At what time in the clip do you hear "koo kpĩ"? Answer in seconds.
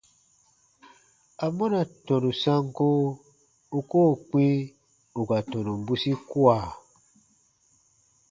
3.89-4.45